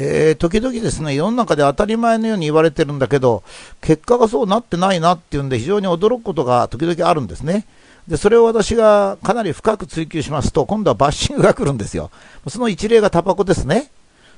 [0.00, 3.42] えー、時々ですね、世の中で当たり前のように言われてるんだけど、
[3.80, 7.66] 結果がそうなってないなっていうんで、非常に驚くことが時々あるんですね。
[8.06, 12.12] で、それを私がかなり深く追求しますと、今度はバッシングが来るんですよ。
[12.46, 13.90] その一例がタバコですね。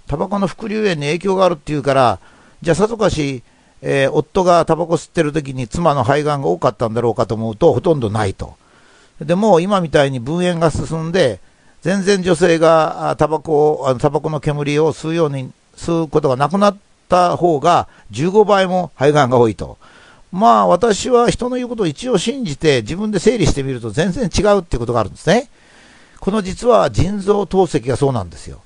[0.07, 2.21] タバコの副流炎に影響があるっていうから、
[2.63, 3.43] じゃあさぞかし、
[3.83, 8.57] えー、夫がタバコ吸ってる時に妻の肺がんが多かったんだろうかと思うと、ほとんどないと。
[9.21, 11.39] でも今みたいに分煙が進んで、
[11.83, 16.77] 全然女性がタバコを、タバコの煙を吸うように、吸うことがなくなっ
[17.09, 19.79] た方が15倍も肺がんが多いと。
[20.33, 25.49] まあ私は人の言うことを一応信じて自分で整理してみると全然違うっていうことがあるんですね。
[26.21, 28.61] この実は腎臓透析がそうなんですよ。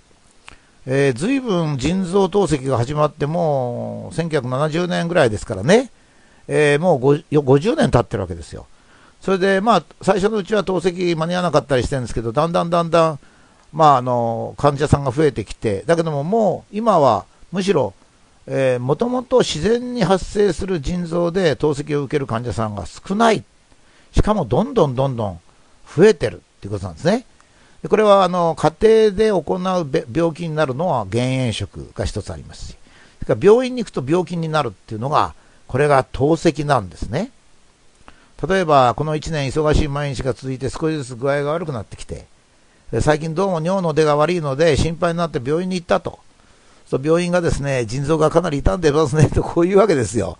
[0.87, 5.91] えー、随分腎臓透析が始まってもう1970年ぐらいですからね、
[6.47, 8.67] えー、もう50年経ってるわけですよ。
[9.25, 13.19] それで、まあ、最初のうちは透析間に合わなかったりしてるんですけど、だんだんだんだん、
[13.73, 17.95] まあ、あの、患者さんが増えてきて、だけどももう、今は、むしろ、
[18.47, 23.43] えー、もともと自然に発生する腎臓で透析を受ける患者さんが少ない。
[24.13, 25.41] しかも、どんどんどんどん
[25.97, 27.25] 増えてるっていうことなんですね。
[27.83, 28.75] でこれは、あの、家
[29.09, 32.77] 庭で行う病気になるのは減塩食が一つありますし、
[33.23, 35.35] それか病院に行くと病気になるっていうのが、
[35.67, 37.31] これが透析なんですね。
[38.47, 42.27] 例えば、この1年忙しい毎日が続いて少しずつ具合が悪くなってきて、
[43.01, 46.19] 最近どうも尿の出が悪いので心配になって病院に行ったと。
[46.87, 50.39] そ病院がですね、腎臓がかなり傷んでますねとこういうわけですよ。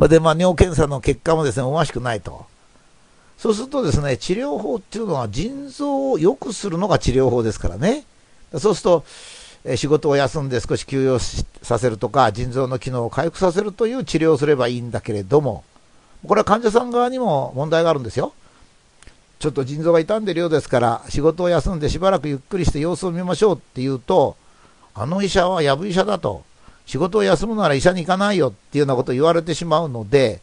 [0.00, 2.46] で、まあ、尿検査の結果もですね、思わしくないと。
[3.38, 8.04] そうするとですね、治療法っていうのは腎臓を良くするのが治療法ですからね。
[8.58, 9.04] そうすると、
[9.64, 15.64] え仕事を休んで少し休養させるとか、腎臓の機能を回復させるという治療をすればいいんだけれども、
[16.26, 18.32] これは患者さん側にも問題があるんですよ。
[19.38, 24.36] ちょっと腎臓が傷んでるようですから、仕事を休んでしばらくゆっくりして様子を見ましょうって言うと、
[24.94, 26.42] あの医者はやぶ医者だと、
[26.86, 30.40] 仕事を休むなら医者に行かないよっていうようなことを言われてしまうので、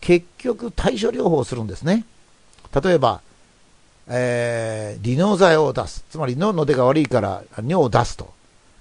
[0.00, 2.06] 結局対処療法をするんですね。
[2.82, 3.20] 例えば、
[4.06, 6.04] えー、利尿剤を出す。
[6.08, 8.32] つまり尿の出が悪いから尿を出すと。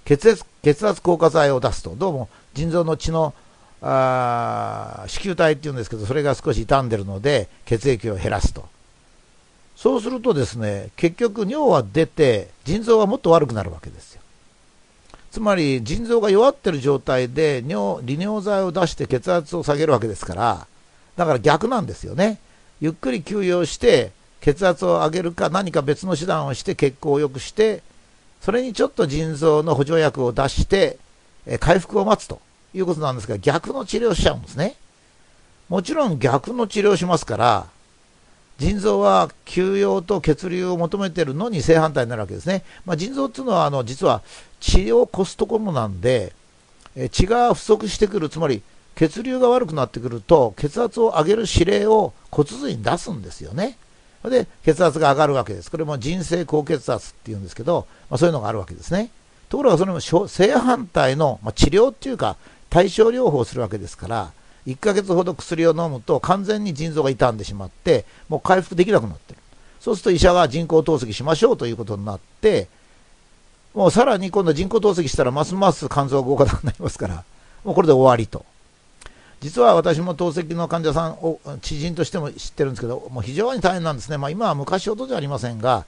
[0.06, 1.96] 血圧、血圧硬化剤を出すと。
[1.98, 3.34] どうも腎臓の血の
[3.82, 8.68] あ子宮体っていうんですけど、それが少し傷んでるので、血液を減らすと。
[9.76, 14.22] そうするとですね、結局尿は出て、腎臓はもっと悪くなるわけですよ。
[15.32, 20.68] つまり、腎臓が弱ってる状態で尿、利尿剤を出して血圧を下げるわけですから、
[21.16, 22.40] だから逆なんですよね。
[22.82, 24.12] ゆっくり休養して、
[24.42, 27.84] 血圧を上げるか何か別の手段をして血行を良くして、
[28.42, 30.98] それにちょっと腎臓の補助薬を出して、
[31.46, 32.40] え回復を待つと。
[32.74, 34.76] いうことなんですが、逆の治療しちゃうんですね。
[35.70, 37.68] もちろん逆の治療しますから、
[38.58, 42.64] 腎臓は休養と血流を求めているのに正反対になるわけですね。
[42.86, 44.24] まあ、腎臓っていうのはあの実は
[44.60, 46.34] 治療コストコムなんで、
[46.96, 48.64] え血が不足してくる、つまり
[48.96, 53.78] 血流が悪くなってくると、血圧を上げる指令を骨髄に出すんですよね。
[54.24, 55.70] で、血圧が上がるわけです。
[55.70, 59.12] これも腎性高血圧っていうんですけど、まあ、そういうのがあるわけですね。
[59.50, 62.38] ところがそれも正反対の、まあ、治療っていうか、
[62.78, 64.32] 対症療法をするわけですから、
[64.68, 69.40] 1ヶ月ほど薬を飲むと完全に腎臓が傷んでしまって、もう回復できなくなってる。
[69.80, 72.68] そうすると医者が人工透析しましょうということになって、
[73.74, 77.24] もうさらに今度人工透析したらますます肝臓が動かなくなりますから、
[77.64, 78.46] もうこれで終わりと。
[79.42, 84.20] 実は私も透析の患者さんを知人としても知ってるんですけど、もう非常に大変なんですね。
[84.20, 85.86] まあ、今は昔ほどじゃありませんが、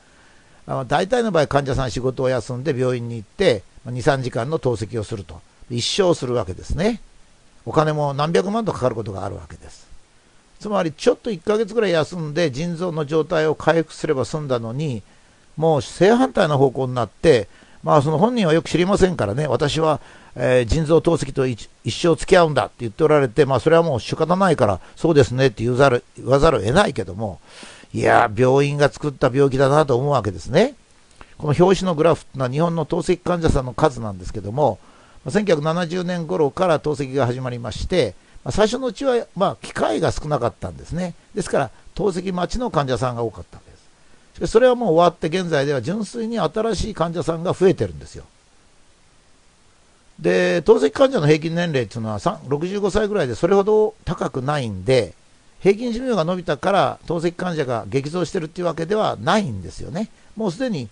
[0.88, 5.40] 大体の場合患者さん仕事を休んで病院に行って、2、3時間の透析をすると。
[5.70, 7.02] 一生するわけですね。
[7.66, 9.88] お金も何百万とかかることがあるわけです。
[10.60, 15.04] つまりちょっと1ヶ月ぐらい休んで腎臓の状態を回復すれば済んだのに、
[15.56, 17.48] もう正反対の方向になって、
[17.84, 20.02] まあその本人はよく知りませんからね、私は、
[20.36, 27.40] えー、腎臓透析と一生付き合うんだって言っておられて、まあそれはもう仕方ないから、そうですねって言わざる言わざるを得ないけども、
[27.94, 30.76] いや、病院が作った病気だなと思うわけですね。
[31.38, 34.78] この表紙のグラフってのは日本の透析患者さんの数なんですけども、
[35.26, 38.16] 1970年頃から透析が始まりまして、
[38.52, 41.14] 最初のうちは、まあ、機会が少なかったんですね。
[41.36, 43.84] ですから、透析待ちの患者さんが多かったわけです。
[44.36, 48.24] しかし、それはもう終わって現在では純粋に新しい患者さんが増えてるんですよ。
[50.20, 55.14] で、透析患者の平均年齢っていうのは65歳ぐらいでそれほど高くないんで、
[55.60, 60.10] 平均寿命が伸びたから透析患者が激増してるっていうわけではないんですよね。
[60.36, 60.90] もうすでに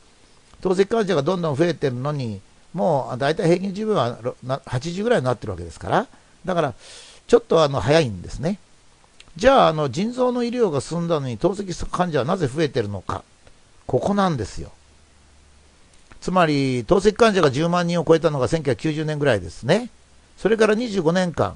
[0.61, 2.41] 透析患者がどんどん増えてるのに、
[2.73, 6.07] もう大体平均寿命は80ぐらいになってるわけですから、
[6.45, 6.73] だから
[7.27, 8.59] ちょっとあの早いんですね。
[9.35, 13.23] じゃああの腎臓の医療が進んだのに透析患者はなぜ増えてるのか、
[13.85, 14.71] ここなんですよ。
[16.21, 19.89] つまり、透析患者が10万人を超えたのが1990年ぐらいですね。
[20.37, 21.55] それから25年間、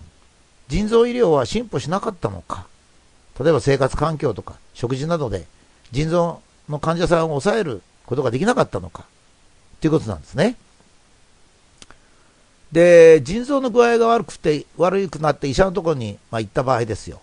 [0.70, 2.68] 腎臓医療は進歩しなかったのか。
[3.40, 5.46] 例えば生活環境とか食事などで
[5.92, 9.06] 腎臓の患者さんを抑えることができなかったのか。
[9.80, 10.56] ということなんですね。
[12.72, 17.22] で、腎臓の具合が悪くて、悪くなって医者のところに、まあ、行った場合ですよ。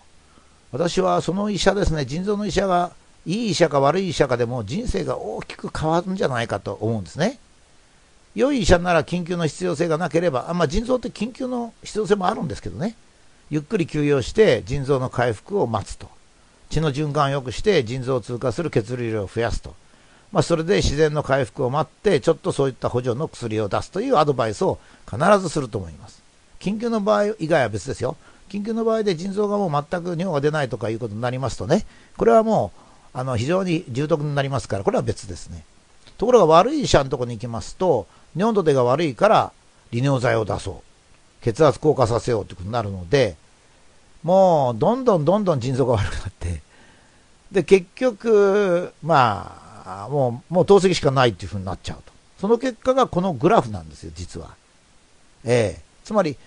[0.71, 2.91] 私はその医者ですね、腎臓の医者が、
[3.25, 7.39] いい医者か悪い医者かでも人生が大きく変わるんじゃないかと思うんですね。
[8.35, 12.95] 良い医者なら緊急の必要性がなければ、あまあ、腎臓って緊急の必要性もあるんですけどね。
[13.49, 16.07] ゆっくり休養して腎臓の回復を待つと。
[16.69, 19.75] 血の循環を良くして腎臓を通過する血流量を増やすと。
[20.31, 24.77] まあ、それで自然の回復を待って、ちょっとそういった補助の薬を出すというアドバイスを
[25.09, 26.21] 必ずすると思います。
[26.59, 28.15] 緊急の場合以外は別ですよ。
[28.49, 31.85] 緊急の場合で腎臓がもう全く尿が出ないとかいうことになりますとね、
[32.17, 32.71] これはも
[33.13, 35.63] うあの非常に重篤になりますから、これは別ですね。
[36.17, 39.51] ところが悪い医者のところに行きますと、尿度出が悪いから
[39.91, 41.43] 利尿剤を出そう。
[41.43, 43.35] 血圧降下させようということになるので、
[44.23, 46.61] もうどんどんどんどん腎臓が悪くなって、
[47.51, 52.11] で、結局、まああ、もう、もう透析しかないっていうふうになっちゃうと。
[52.39, 54.55] その結果がこのグラフなんですよ、実は。
[55.43, 56.37] ええつまり、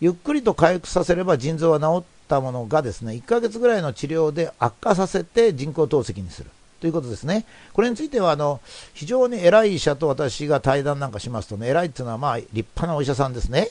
[0.00, 6.50] ゆっくりと回復させれば腎臓は治ったものがですね、1ヶ月ぐらいの治療で悪化させて人工透析にする。
[6.80, 7.46] ということですね。
[7.72, 8.60] これについては、あの、
[8.92, 13.70] 非常に偉い医者と私が対談なんかしますとね、偉いっていうのは、まあ、立派なお医者さんですね。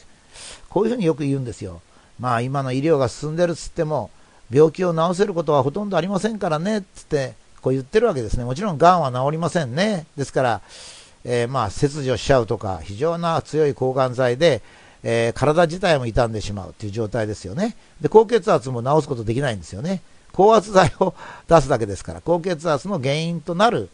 [0.70, 1.82] こういうふうによく言うんですよ。
[2.20, 4.10] まあ、今の医療が進んでるっつっても、
[4.50, 8.44] 病気を治せることはほとんどありませんからね、つって、こう言ってるわけですね。
[8.44, 10.06] もちろん、がんは治りませんね。
[10.18, 10.62] ですから、
[11.24, 14.62] えー、まあ、切除しちゃうとか、非常な強い抗がん剤で、
[15.04, 17.76] えー、体自体も傷んでしまうという状態ですよね。
[18.02, 20.02] で、高血圧も治すことできないんですよね。
[20.34, 21.14] 高圧剤を
[21.48, 23.90] 出すだけですから、高血圧の原因となる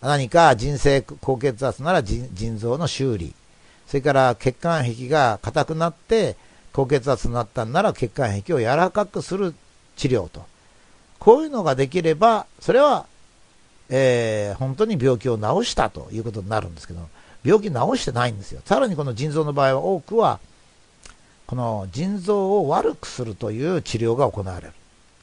[0.00, 3.34] 何か人生高血圧なら腎臓の修理、
[3.86, 6.36] それから血管壁が硬くなって
[6.72, 9.54] 高血圧になったんなら血管壁を柔らかくする
[9.96, 10.53] 治療と。
[11.24, 13.06] こういうのができれば、それは、
[13.88, 17.00] えー、本当に病気を治したということになるんですけど、
[17.42, 18.60] 病気治してないんですよ。
[18.66, 20.38] さらにこの腎臓の場合は多くは、
[21.46, 24.72] この腎臓を悪くするという治療が行われる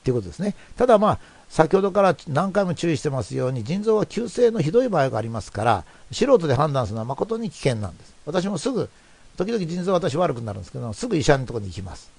[0.04, 0.56] ということですね。
[0.76, 1.20] ただまあ、
[1.50, 8.16] 先ほどから何回も注意してますように、腎臓は急性のひどい場合がありますから、素人で判断するのは誠に危険なんです。
[8.26, 8.90] 私もすぐ、
[9.38, 12.10] 時々腎臓私悪くなるんですけど、すぐ医者のところに行きます。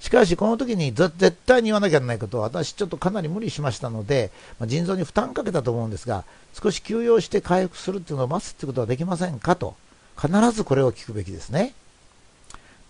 [0.00, 6.24] しかし、この時に絶対に言わなきゃいけないことは、私ちょっとかなり無理しましたので、まあ、腎臓に負担かけたと思うんですが、
[6.60, 9.74] 少し休養して回復するっていうのを待つってことはできませんかと、
[10.20, 11.74] 必ずこれを聞くべきですね。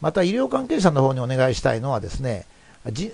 [0.01, 2.45] また、医療関係者の方にお願いしたいのはですね、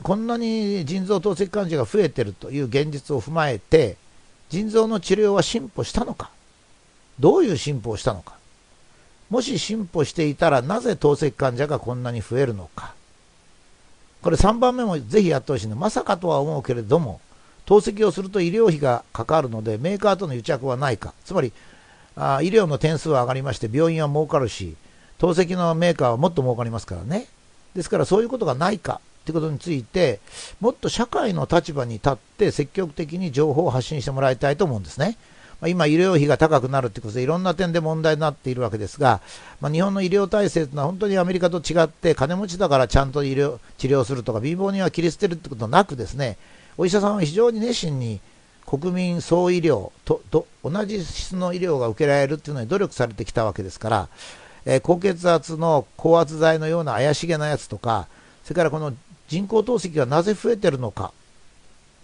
[0.02, 3.96] こんなに腎臓透析患者が増えているという現実を踏まえて、
[4.50, 6.30] 腎臓の治療は進歩したのか、
[7.20, 8.34] どういう進歩をしたのか、
[9.30, 12.94] もし進歩していたらなぜ透析患者がこんなに増えるのか、
[14.22, 15.76] これ3番目もぜひやってほしいの。
[15.76, 17.20] まさかとは思うけれども、
[17.66, 21.12] 透析をすると医療費がかかるので、メーカーとの癒着はないか。
[21.24, 21.52] つまり、
[22.16, 24.76] あ医療の点数は上がりまして、病院は儲かるし、
[25.18, 27.26] 透析のメーカーはもっと儲かりますからね。
[27.74, 30.20] ですからそういうことがないかということについて、
[30.60, 35.16] もっと社会の立場に立って積極的に情報を発信してもらいたいと思うんですね。
[35.62, 39.20] まあ、今、医療費が高くなるということで、いろんな点で問題になっているわけですが、
[39.60, 46.36] まあ、日本の医療体制というのは本当にアメリカと違って、金持ちだからちゃんと医療治療するとか、貧乏人は切り捨てるということなくですね、
[46.76, 48.18] お医者さんは非常に熱心に
[48.66, 54.08] 国民総医療とと同じ質の医療が受けられるというのに努力されてきたわけですから、
[54.64, 58.08] えー、高血圧の高圧剤のような怪しげなやつとか、
[58.42, 58.92] それからこの
[59.28, 61.12] 人工透析がなぜ増えてるのか、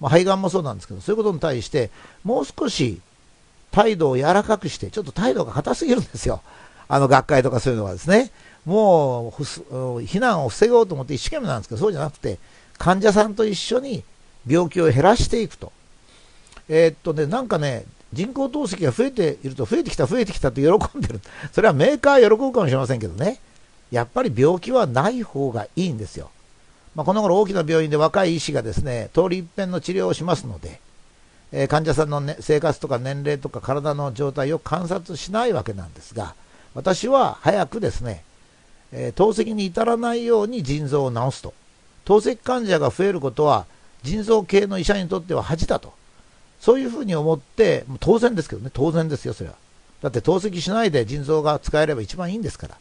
[0.01, 1.91] まあ、肺がんもそうなんですけど、そういうことに対して、
[2.23, 3.01] もう少し
[3.79, 6.43] 態度を柔らかくして、ちょっと態度が硬すぎるんですよ。
[6.89, 8.33] あの学会とかそういうのはですね。
[8.67, 9.43] もう、
[10.01, 12.41] 避難を防ごうと思って一生懸命なんですけど、そうじゃなくて、
[12.77, 14.03] 患者さんと一緒に
[14.49, 15.71] 病気を減らしていくと。
[16.69, 21.21] えー、っとね、なんかね、人工透析が増えていると、増えてきた、増えてきたと喜んでる。
[21.53, 23.39] それはメーカー喜ぶかもしれませんけどね。
[23.93, 26.31] やっぱり病気はない方がいいんですよ。
[26.97, 30.81] まあ、この頃大きな病院で若い医師がですね、通り一遍の治療をしますので、
[31.53, 36.35] えー、患者さんの、ね、生活とか年齢とか体の状態を観察しないわけなんですが、
[36.75, 38.23] 私は早くですね、
[38.93, 41.55] えー、透析に至らないように腎臓を治すと。
[42.05, 43.67] 透析患者が増えることは、
[44.03, 45.93] 腎臓系の医者にとっては恥だと。
[46.61, 49.57] そういうふうに思って、当然ですけどね、当然ですよ、それは。
[50.03, 52.77] だって透析しないで腎臓が使えれば一番いいんですから。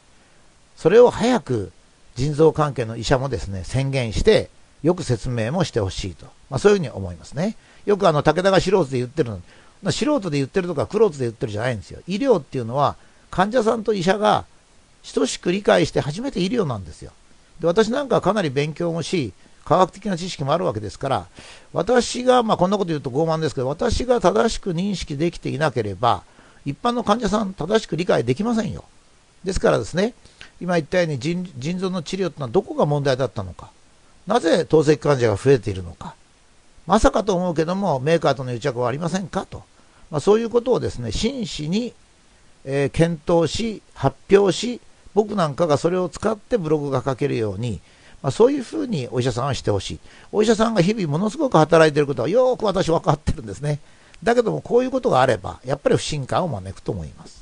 [0.75, 1.71] それを早く
[2.15, 4.49] 腎臓関係の医者もですね、宣言して、
[4.83, 6.25] よく説明もしてほしいと。
[6.49, 7.55] まあそういうふうに思いますね。
[7.85, 9.31] よくあの、武田が素人で言ってる
[9.83, 12.01] の素人で言ってるとか、クローズで言ってるじゃないんですよ。
[12.07, 12.95] 医療っていうのは、
[13.29, 14.45] 患者さんと医者が
[15.13, 17.11] 等しく理解して初めて医療なんですよ。
[17.59, 19.33] で私なんかはかなり勉強もし、
[19.65, 21.27] 科学的な知識もあるわけですから、
[21.73, 26.23] 私が、まあ、こんなこと言うと傲慢ですけど、私が正しく認識できていなければ、
[26.65, 28.85] 一般の患者さん、正しく理解できませんよ。
[29.43, 30.13] ですからですね、
[30.61, 33.69] 今言ったように腎臓の治療というのはどこが問題だったのか、
[34.27, 36.15] なぜ透析患者が増えているのか、
[36.85, 39.63] まさかと思うけども、メーカーとの癒着はありませんかと、
[40.11, 41.93] まあ、そういうことをですね、真摯に、
[42.65, 44.81] えー、検討し、発表し、
[45.13, 47.81] 僕なんかがそれを使ってブログが書けるように、
[48.21, 49.99] まあ、そういうふうにお医者さんはしてほしい。
[50.31, 53.79] お医者さんが日々ものすごく働いていることはよく私分かってるんですね。
[54.23, 57.36] だけどもこういうことがあれば、やっぱり不信感を招くと思います。